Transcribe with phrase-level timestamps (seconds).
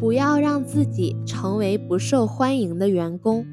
[0.00, 3.46] 不要让自己成为不受欢迎的员工。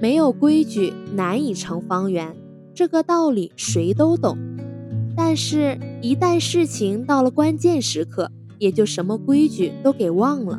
[0.00, 2.34] 没有规矩，难以成方圆，
[2.74, 4.38] 这个道理谁都懂。
[5.14, 10.58] 但是，一旦事情到了关键时刻，也就什么规矩都给忘了。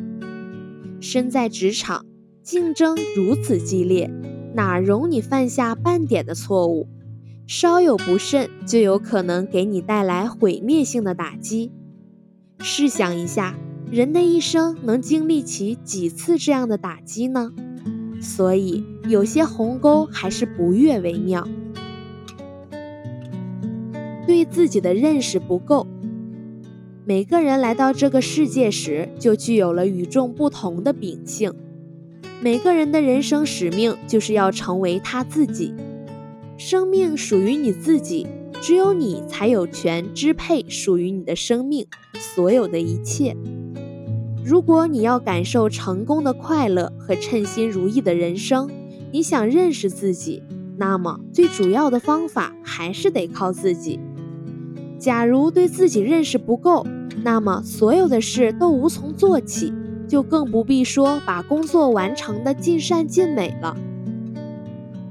[1.00, 2.06] 身在职场，
[2.42, 4.08] 竞争如此激烈，
[4.54, 6.86] 哪容你犯下半点的错误？
[7.48, 11.72] 稍有不慎，就有可能给你带来毁灭性的打击。
[12.60, 13.56] 试想一下，
[13.90, 17.50] 人的一生能经历起几次这样的打击呢？
[18.20, 21.48] 所以，有些鸿沟还是不越为妙。
[24.26, 25.86] 对自己的认识不够。
[27.06, 31.50] 每个人来到这个世界时，就具有了与众不同的秉性。
[32.42, 35.74] 每个人的人生使命，就是要成为他自己。
[36.58, 38.26] 生命属于你自己，
[38.60, 43.34] 只有你才有权支配属于你的生命所有的一切。
[44.44, 48.70] 如果你要感受成功的快乐和称心如意的人生，
[49.12, 50.42] 你想认识自己，
[50.76, 54.00] 那么最主要的方法还是得靠自己。
[54.98, 56.86] 假如对自己认识不够，
[57.22, 59.72] 那么所有的事都无从做起，
[60.08, 63.76] 就更不必说把工作完成的尽善尽美了。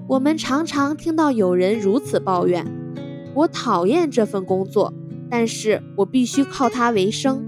[0.08, 2.66] 我们常常听到有人如此抱怨
[3.36, 4.94] ：“我讨厌这份工作，
[5.30, 7.44] 但是我必须靠它为生。”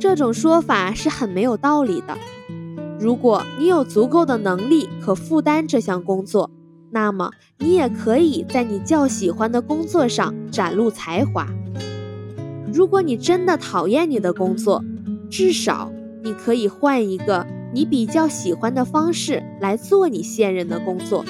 [0.00, 2.16] 这种说法是很没有道理的。
[3.00, 6.50] 如果你有足够的能力可负担这项工作，
[6.90, 11.46] 那么你也可以在你较喜欢的工作上展露才华。
[12.72, 14.84] 如果你真的讨厌你的工作，
[15.30, 15.90] 至少
[16.22, 21.24] 你可以换一个你比较喜欢的方式来做你现任的工作。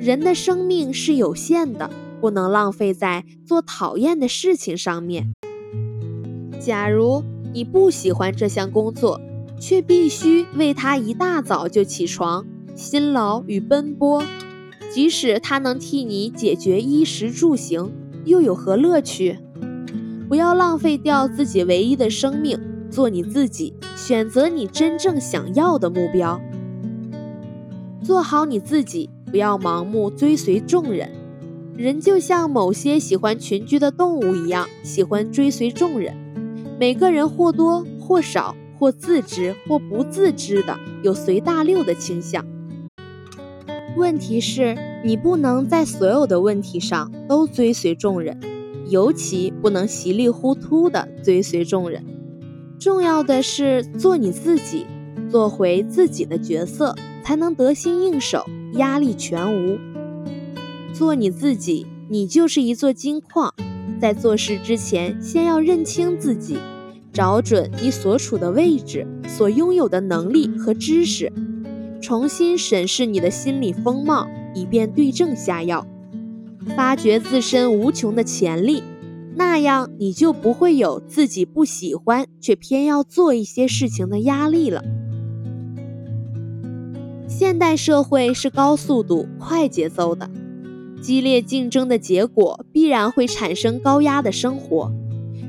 [0.00, 5.32] 人的生命是有限的，不能浪费在做讨厌的事情上面。
[6.60, 7.22] 假如
[7.54, 9.20] 你不喜欢这项工作，
[9.60, 14.24] 却必须为它一大早就起床，辛劳与奔波，
[14.92, 17.92] 即使它能替你解决衣食住行，
[18.24, 19.38] 又有何乐趣？
[20.28, 22.58] 不要浪费掉自己唯一的生命，
[22.90, 26.40] 做你自己，选择你真正想要的目标，
[28.02, 31.08] 做好你自己，不要盲目追随众人。
[31.76, 36.23] 人就像某些喜欢群居的动物一样，喜欢追随众人。
[36.78, 42.44] 每个人或多或少，或自知或不自知的有随大流的倾向。
[43.96, 48.38] 问题是，你不能在所有的问题上都追随众人。
[48.90, 52.04] 尤其不能稀里糊涂地追随众人，
[52.78, 54.84] 重要的是做你自己，
[55.30, 59.78] 做回自己的角色，才能得心应手，压力全无。
[60.92, 63.54] 做你自己，你就是一座金矿，
[64.00, 66.58] 在做事之前，先要认清自己，
[67.12, 71.32] 找准你所处的位置，所拥有的能力和知识，
[72.00, 75.86] 重新审视你的心理风貌，以便对症下药。
[76.76, 78.82] 发掘自身无穷的潜力，
[79.36, 84.82] 那样你就不会有自己不喜欢却偏要做一些事情的压力了。
[87.28, 90.30] 现代社会是高速度、快节奏的，
[91.04, 94.90] 激烈竞争的结果必然会产生高压的生活。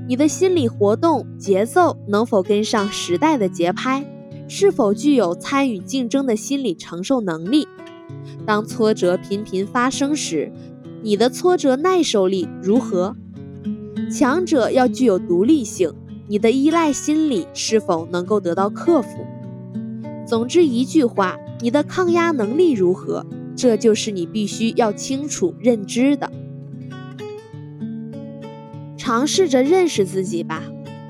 [0.06, 4.06] 你的心理活动节奏能否跟上时代的节拍？
[4.50, 7.66] 是否具有参与竞争的心理承受能力？
[8.46, 10.52] 当挫折频频发生时，
[11.02, 13.16] 你的挫折耐受力如何？
[14.12, 15.90] 强者要具有独立性，
[16.28, 19.26] 你的依赖心理是否能够得到克服？
[20.28, 23.26] 总之一句话，你的抗压能力如何？
[23.56, 26.32] 这就是你必须要清楚认知的。
[28.98, 30.64] 尝试着认识自己吧，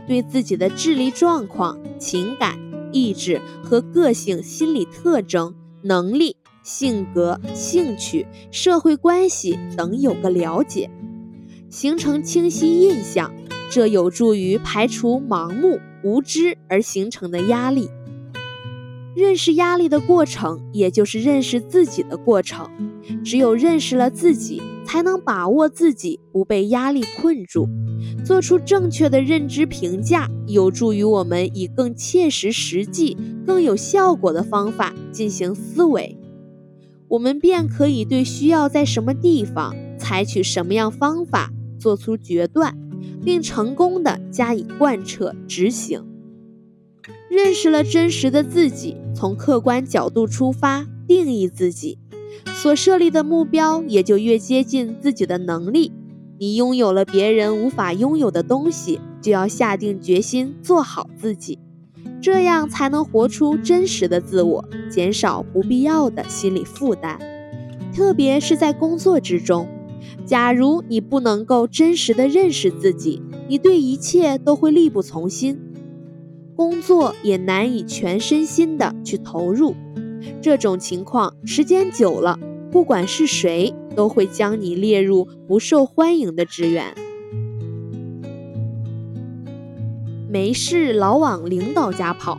[0.08, 2.58] 对自己的智力状况、情感、
[2.92, 6.38] 意志和个性、心理特征、能力。
[6.64, 10.90] 性格、兴趣、社会关系等有个了解，
[11.70, 13.32] 形成清晰印象，
[13.70, 17.88] 这有助于排除盲目无知而形成的压力。
[19.16, 22.70] 认识压力的过程，也就是认识自己的过程。
[23.24, 27.70] 只有认识了自己，才能把握自己不被压力困住，
[28.26, 33.16] 做出正确的认知评价，有助于我们以更切实实际、
[33.46, 36.18] 更有效果的方法进行思维。
[37.08, 42.76] 我们便可以对需要在什么地方采取什么样方法做出决断，
[43.24, 46.04] 并成功的加以贯彻执行。
[47.30, 51.98] 认识了真实的自己，从客观角度出发定义自己，
[52.46, 55.92] 所设立的目标也就越接近自己的能力。
[56.38, 61.58] 你拥有了别人无法拥有的东西，就要下定决心做好自己，
[62.22, 67.18] 这样才能活出真实的自我，减少不必要的心理负担。
[67.94, 69.68] 特别是在工作之中，
[70.26, 75.58] 假如你不能够真实的认识自己，你对一切都会力不从心，
[76.56, 79.76] 工作也难以全身心的去投入。
[80.42, 82.40] 这种情况时间久了，
[82.72, 83.74] 不管是谁。
[83.96, 86.94] 都会将你列入不受欢迎的职员。
[90.28, 92.38] 没事老往领导家跑。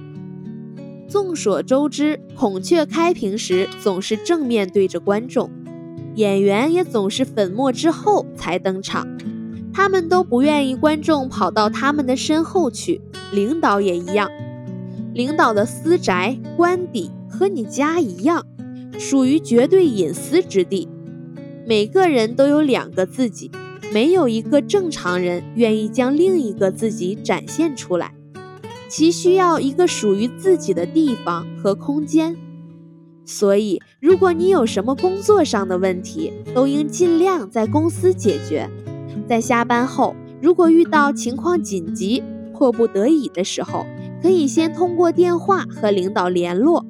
[1.09, 5.51] 众所周知，孔雀开屏时总是正面对着观众，
[6.17, 9.16] 演员也总是粉墨之后才登场。
[9.77, 14.27] 他们都不愿意观众跑到他们的身后去，领导也一样。
[15.13, 18.47] 领导的私宅、官邸和你家一样，
[18.99, 20.89] 属于绝对隐私之地。
[21.67, 23.51] 每个人都有两个自己，
[23.93, 28.15] 没有一个正常人愿意将另一个自己展现出来，
[28.89, 32.35] 其需要一个属于自己的地方和空间。
[33.27, 38.71] 所以，如果你有什么工作上的问题，都应尽量在公司解决。
[39.29, 43.85] 在下班后，如果遇到情况紧急、迫不得已的时候，
[44.23, 46.87] 可以先通过电话和领导联络，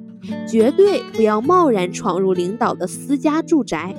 [0.47, 3.95] 绝对不要贸然闯入领导的私家住宅。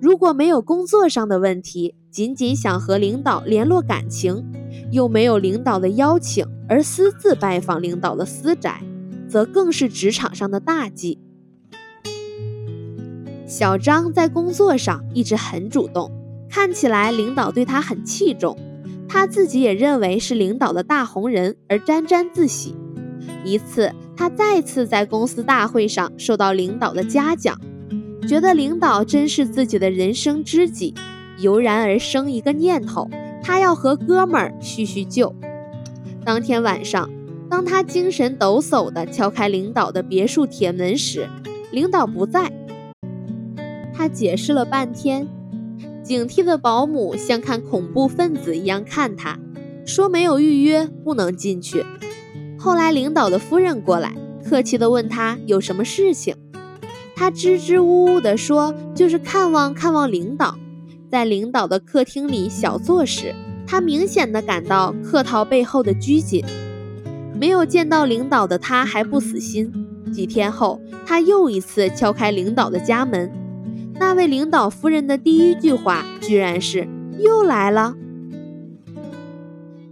[0.00, 4.44] 如果没有工作上的问题，仅仅想和领导联络感情，
[4.90, 8.82] 又没有领导的邀请而私自拜访领导的私宅，
[9.28, 11.18] 则更是职场上的大忌。
[13.46, 16.10] 小张在工作上一直很主动，
[16.52, 18.54] 看起来领导对他很器重，
[19.08, 22.76] 他自己也认为是领导的大红人而沾沾自喜。
[23.42, 27.58] 一次，他再次在公司大会上受到领导的嘉奖。
[28.28, 30.92] 觉得领导真是自己的人生知己，
[31.38, 33.08] 油然而生一个念头，
[33.42, 35.34] 他要和哥们儿叙叙旧。
[36.22, 37.08] 当天晚上，
[37.48, 41.26] 当他精神抖擞地敲开领导的别墅铁门时，
[41.72, 42.52] 领导不在。
[43.94, 45.26] 他解释了半天，
[46.12, 49.38] 警惕的保姆像看恐怖分子一样看他，
[49.86, 51.82] 说没有预约不能进去。
[52.58, 54.14] 后来领导的夫人过来，
[54.44, 56.36] 客气地问他有什么事情。
[57.16, 60.58] 他支支吾吾地说：“就是看望看望领导。”
[61.10, 63.34] 在领导的客厅里小坐时，
[63.66, 66.44] 他明显的感到客套背后的拘谨。
[67.40, 69.72] 没有见到领导的他还不死心。
[70.12, 73.32] 几天后，他又一次敲开领导的家门。
[74.02, 76.88] 那位领导夫人的第一句话居然是
[77.22, 77.94] ：“又来了。”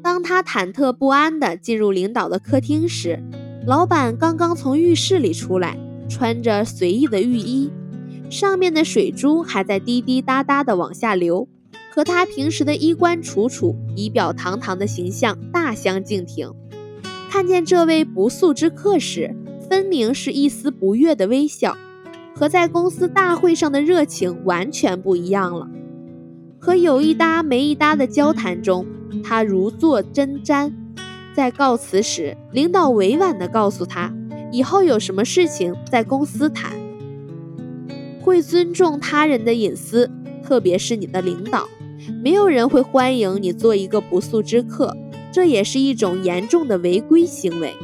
[0.03, 3.23] 当他忐忑不安地进入领导的客厅时，
[3.65, 5.79] 老板刚刚从浴室里出来。
[6.09, 7.71] 穿着随意的浴衣，
[8.29, 11.47] 上面的水珠还在滴滴答答地往下流，
[11.95, 16.53] 和他平时的衣冠楚楚、仪表堂堂的形象大相径庭。
[17.31, 19.37] 看见这位不速之客时，
[19.69, 21.77] 分明是一丝不悦的微笑，
[22.41, 25.69] 和在公司大会上的热情完全不一样了。
[26.59, 28.87] 和有一搭没一搭的交谈中，
[29.23, 30.73] 他如坐针毡。
[31.35, 34.11] 在告辞时，领导委婉地告诉他。
[34.51, 36.73] 以后有什么事情在公司谈，
[38.23, 40.11] 会尊重他人的隐私，
[40.43, 41.69] 特别是你的领导。
[42.25, 44.97] 没有人会欢迎你做一个不速之客，
[45.31, 47.75] 这也是一种严重的违规行为。